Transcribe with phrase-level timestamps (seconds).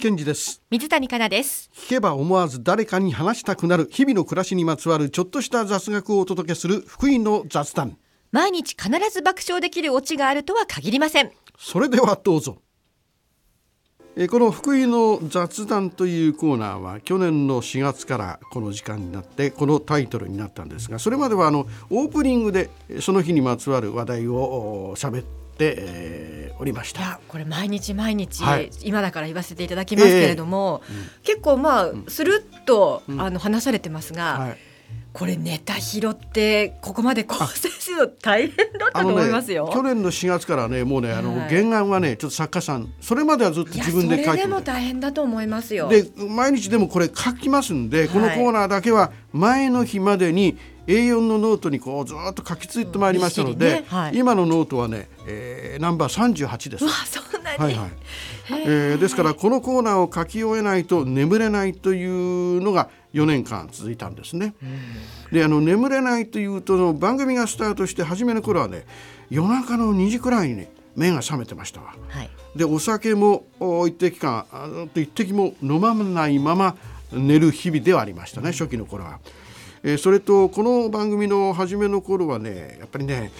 [0.00, 0.62] です。
[0.70, 1.70] 水谷香奈です。
[1.74, 3.86] 聞けば思わず誰かに話したくなる。
[3.90, 6.82] 日々の暮らしにまつわるちょっとした雑学をお届けする。
[6.86, 7.98] 福井の雑談。
[8.32, 11.30] 毎日必ず爆笑できるオチがあるとは限りません。
[11.58, 12.62] それではどうぞ。
[14.16, 22.70] えこの福井の雑談というコーナーは去年の4月からこの時間になってこのタイトルになったんですがそれまではあのオープニングで
[23.00, 25.24] その日にまつわる話題を喋っ
[25.56, 27.20] て、えーおりました。
[27.26, 28.70] これ毎日毎日、はい。
[28.82, 30.82] 今だから言わせていただきますけれども、
[31.22, 34.58] 結構まあスルッと、あの話されてますが、はい。
[35.12, 39.70] これネタ拾ってここまで構成するの大変だったと思いますよ。
[39.72, 41.48] 去年の4月からねもうねあの、はい。
[41.48, 45.88] 原案はねちょっと作家さんそれまではずっと自分で書それでいてても大変だと思いますよ。
[45.88, 56.84] で毎日でもこれ書きますんで、このコーナーだけは前の日までに A4 のノートにこうずっと書きついてまいりましたので、ねはい今のノートはね、えーナンバー38です。
[56.86, 57.90] はいはい
[58.66, 64.54] えーですからこのコーナーを書き終えないと眠れないというのが4年間続いたんですね。
[65.32, 68.86] であの眠れないというと番組がスタートして初めの頃はね
[69.30, 71.94] 夜中の2時くらいにね目が覚めてましたわ。
[72.08, 76.76] はいでお酒もお一滴間あの一滴も飲まないまま
[77.12, 79.20] 寝る日々ではありましたね初期の頃は。
[79.82, 83.30] えーそれとこの番組の初めの頃はねやっぱりね、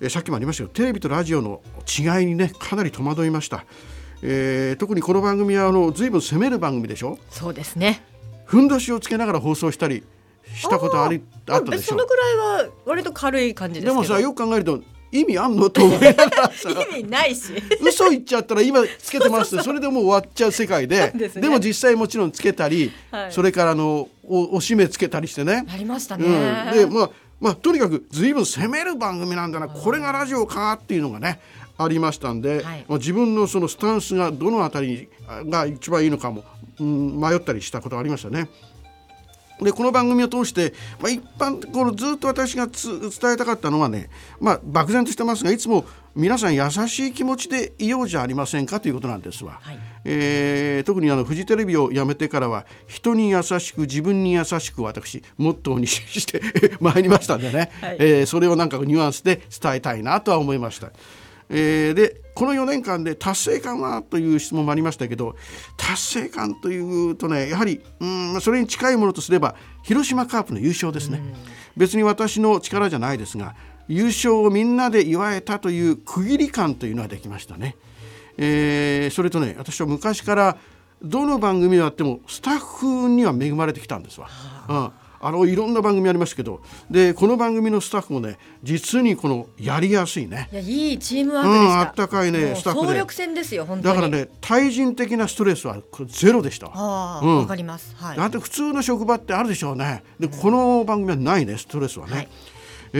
[0.00, 3.64] えーさっきもありましたけどテレビとラジオの違いにねかなり戸惑いました。
[4.22, 7.18] えー特にこの番組はあの随分攻める番組でしょ？
[7.30, 8.02] そうですね。
[8.44, 10.02] ふんどしをつけながら放送したり
[10.54, 14.02] したことありあったでしょそのぐらいは割と軽い感じですけど。
[14.02, 14.82] でもさよく考えると
[15.14, 15.70] 意味あんの？
[15.70, 16.70] と思いながらさ。
[16.70, 17.52] 意味ないし。
[17.80, 19.54] 嘘言っちゃったら今つけてます。
[19.54, 21.12] ってそれでもう終わっちゃう世界で。
[21.30, 23.32] そうでも実際もちろんつけたり、はい。
[23.32, 25.62] それからあのおおしめつけたりしてね。
[25.62, 26.26] なりましたね。
[26.26, 29.68] うん、でまあまあとにかく随分攻める番組なんだな。
[29.68, 31.40] これがラジオかっていうのがね
[31.78, 32.84] ありましたんで、はい。
[32.88, 35.08] まあ、自分のそのスタンスがどのあたり
[35.46, 36.44] が一番いいのかも、
[36.80, 38.48] うん、迷ったりしたことがありましたね。
[39.64, 44.10] でこの番組を通して、まあ、一般このずっと私がつ伝えたかったのはね、
[44.40, 49.58] まあ、漠然としてますがいつも皆さん優しい気持ちでいようじゃありませんかということなんですわ。
[49.62, 56.42] はいえー特にあのフジテレビを辞めてからは人に優しく自分に優しく私モットーにして
[56.78, 60.92] まいりましたんでね、はいえーそれをなんかニュアンスで伝えたいなとは思いました。
[61.48, 65.36] えーでこの4年間で達成感はという質問もありましたけど
[65.76, 69.54] 達成感というとねやはりうんそれに近いものとすれば
[69.84, 71.22] 広島カープの優勝ですね。
[71.76, 73.54] 別に私の力じゃないですが
[73.86, 77.76] 優勝をみんなで祝えたという区切り感というのはできましたね。
[78.36, 80.56] えーそれとね私は昔から
[81.02, 84.28] どの番組であってもスタッフには恵まれてきたんですわ。
[84.68, 84.90] うん
[85.26, 91.64] あのいろんな番組ありますけどでこの番組のスタッフもね実にこのやりやすいねいやいいチームワークでした。
[91.64, 93.94] うんあったかいねスタッフで総力戦ですよ本当に。
[93.94, 96.72] だからね対人的なストレスはゼロでしたわ。
[96.74, 97.94] ああ、うんわかります。
[97.96, 98.16] はい。
[98.18, 102.28] だって普通の職場ってあるでしょうねでこの番組はないねストレスはね、はい
[102.92, 102.98] え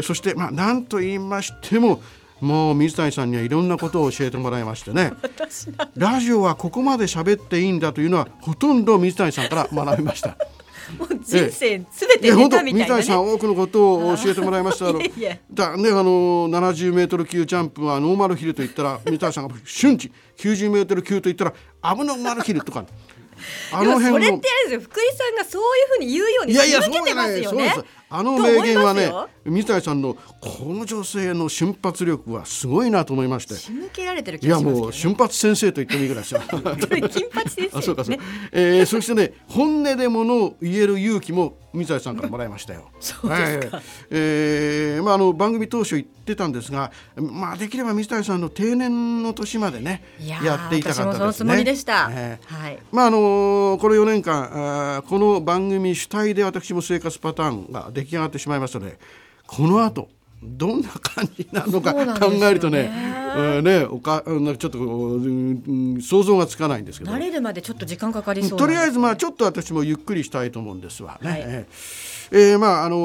[0.00, 2.02] ーそしてまあ何と言いましても
[2.40, 5.12] もう水谷さんにはいろんなことを教えてもらいましてね
[5.96, 10.36] ラジオはここまで喋っていいんだというのはほとんど水谷さんから学びました。
[10.98, 13.32] もう人生すべていや本当ネタみたいな水谷さんね。
[13.32, 14.88] 多くのことを教えてもらいました。
[14.88, 22.84] あの いえいえだねあの70メートル級ジャンプはノーマルヒルと言ったら 水谷さんが瞬時90メートル級と言ったらアブノーマルヒルとか。
[23.72, 24.80] あでもそれってあれのですよ。
[24.80, 27.72] 福井さんがそういうふうに言うようにいやいや仕向けてますよね。
[27.74, 27.94] そうです。
[28.10, 29.10] あの名言はね
[29.44, 34.60] 水谷さんのこの女性の瞬発力はすごいなと思いまして仕向けられてる気いや。
[34.60, 36.40] もう瞬発先生と言ってもいいぐらいですよ。
[36.48, 38.20] 金八先生あそうかそうね。
[38.52, 42.88] えーそしてね本音でものを言える勇気も水谷さんからもらいましたよ。
[43.00, 51.14] そうですかえーえーまああの番組当初言ってたんですが、まあできれば水谷さんの定年の年までねいやっていたかったですね。
[51.14, 52.08] 私もそのつもりでした。
[52.12, 52.78] えーはい。
[52.92, 53.16] まああの
[53.80, 58.98] この4年間あーこの番組主体で私も生活パターンが出来上がってしまいましたので
[59.46, 60.08] この後
[60.42, 62.90] どんな感じなのか考えるとね
[63.36, 65.62] えーねおかちょっとこう、うん
[65.96, 67.12] うん想像がつかないんですけど。
[67.12, 71.18] 慣れるまでちょっと時間かかりそうとりあえずまあょちょっと私もゆっくりしたいと思うんですわ。
[71.22, 71.30] ね。
[71.30, 71.40] はい。
[71.44, 72.96] えーえーまああの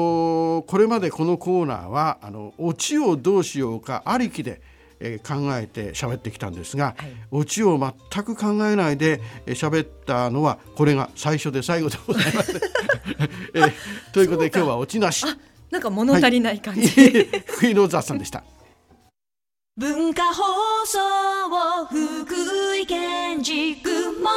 [0.62, 4.60] ーこれまでこのコーナーはあのオチをどうしようかありきで、
[5.00, 7.12] えー考えて喋ってきたんですが、はい。
[7.30, 12.60] オチを全く考えないでえー喋ったのはこれが最初で最後でございます。
[13.54, 13.72] えー
[14.12, 15.24] ということで今日はオチなし。
[15.70, 16.88] なんか物足りない感じ。
[17.46, 18.42] 福井の雑さんでした。
[19.76, 20.42] 文化放
[20.84, 20.98] 送
[21.86, 23.90] 福井県ジグ
[24.20, 24.28] モ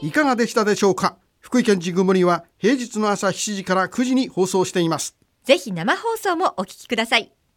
[0.00, 1.16] ニいかがでしたでしょうか？
[1.40, 5.16] 福井県ジグモリは平日の朝7時から9時に放送しています。
[5.44, 7.32] ぜひ生放送もお聞きください。